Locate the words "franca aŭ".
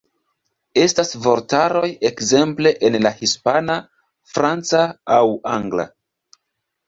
4.37-5.27